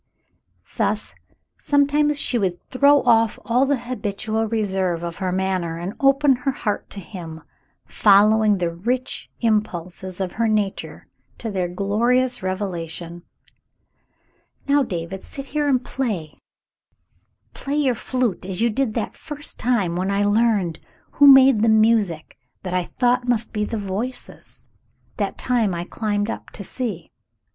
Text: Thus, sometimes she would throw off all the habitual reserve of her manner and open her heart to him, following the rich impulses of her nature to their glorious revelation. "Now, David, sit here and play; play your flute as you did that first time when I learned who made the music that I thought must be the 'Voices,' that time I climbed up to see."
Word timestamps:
Thus, 0.77 1.13
sometimes 1.59 2.19
she 2.19 2.39
would 2.39 2.59
throw 2.71 3.03
off 3.03 3.37
all 3.45 3.67
the 3.67 3.77
habitual 3.77 4.47
reserve 4.47 5.03
of 5.03 5.17
her 5.17 5.31
manner 5.31 5.77
and 5.77 5.93
open 5.99 6.37
her 6.37 6.49
heart 6.49 6.89
to 6.89 6.99
him, 6.99 7.43
following 7.85 8.57
the 8.57 8.71
rich 8.73 9.29
impulses 9.41 10.19
of 10.19 10.31
her 10.31 10.47
nature 10.47 11.05
to 11.37 11.51
their 11.51 11.67
glorious 11.67 12.41
revelation. 12.41 13.21
"Now, 14.67 14.81
David, 14.81 15.21
sit 15.23 15.45
here 15.53 15.67
and 15.69 15.85
play; 15.85 16.39
play 17.53 17.75
your 17.75 17.93
flute 17.93 18.43
as 18.43 18.59
you 18.59 18.71
did 18.71 18.95
that 18.95 19.13
first 19.13 19.59
time 19.59 19.95
when 19.95 20.09
I 20.09 20.25
learned 20.25 20.79
who 21.11 21.27
made 21.27 21.61
the 21.61 21.69
music 21.69 22.39
that 22.63 22.73
I 22.73 22.85
thought 22.85 23.27
must 23.27 23.53
be 23.53 23.65
the 23.65 23.77
'Voices,' 23.77 24.67
that 25.17 25.37
time 25.37 25.75
I 25.75 25.83
climbed 25.83 26.31
up 26.31 26.49
to 26.53 26.63
see." 26.63 27.11